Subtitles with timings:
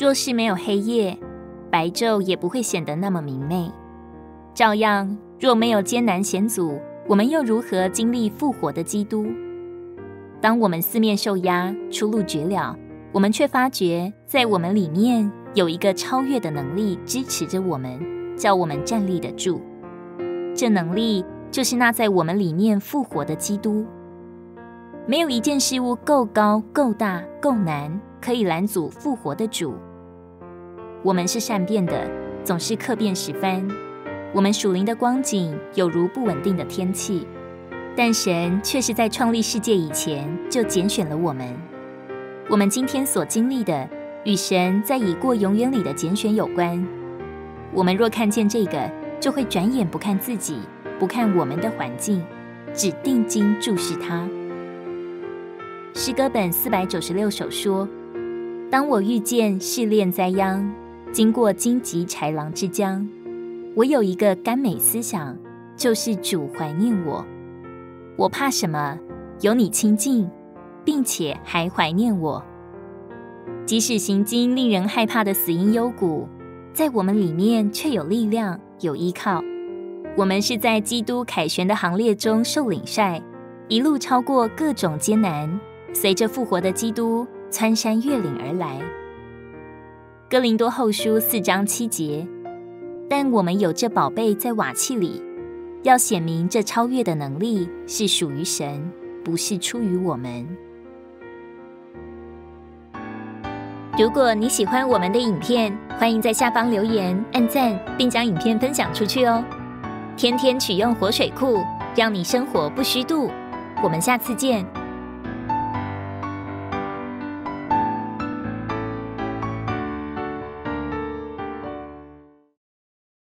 [0.00, 1.14] 若是没有黑夜，
[1.70, 3.70] 白昼也不会显得那么明媚。
[4.54, 9.26] 照样，若没有艰难险阻，我们又如何经历复活的基督？
[10.40, 12.74] 当我们四面受压，出路绝了，
[13.12, 18.00] 我们却发觉，在我们里面有一个超越的能力支持着我们，
[18.38, 19.60] 叫我们站立得住。
[20.54, 23.84] 这能力就是那在我们里面复活的基督。
[25.06, 29.74] 没有一件事物够高、够大、够难，可以拦阻复活的主。
[31.02, 32.10] 我们是善变的，
[32.44, 33.66] 总是客变时分。
[34.34, 37.26] 我们属灵的光景有如不稳定的天气，
[37.96, 41.48] 但神却是在创立世界以前就拣选了我们。
[42.48, 43.88] 我们今天所经历的，
[44.24, 46.86] 与神在已过永远里的拣选有关。
[47.72, 50.58] 我们若看见这个，就会转眼不看自己，
[50.98, 52.22] 不看我们的环境，
[52.74, 54.28] 只定睛注视他。
[55.94, 57.88] 诗歌本四百九十六首说
[58.70, 60.70] ：“当我遇见试炼灾殃。”
[61.12, 63.06] 经过荆棘豺狼之江，
[63.74, 65.36] 我有一个甘美思想，
[65.76, 67.24] 就是主怀念我。
[68.16, 68.96] 我怕什么？
[69.40, 70.30] 有你亲近，
[70.84, 72.44] 并且还怀念我。
[73.66, 76.28] 即使行经令人害怕的死荫幽谷，
[76.72, 79.42] 在我们里面却有力量，有依靠。
[80.16, 83.20] 我们是在基督凯旋的行列中受领赛，
[83.66, 85.58] 一路超过各种艰难，
[85.92, 88.80] 随着复活的基督穿山越岭而来。
[90.30, 92.24] 哥林多后书四章七节，
[93.08, 95.20] 但我们有这宝贝在瓦器里，
[95.82, 98.88] 要显明这超越的能力是属于神，
[99.24, 100.46] 不是出于我们。
[103.98, 109.44] 如果你喜欢我们的影片，欢迎在下方留言、按赞，并将影片分享出去哦。
[110.16, 111.58] 天天取用活水库，
[111.96, 113.28] 让你生活不虚度。
[113.82, 114.64] 我们下次见。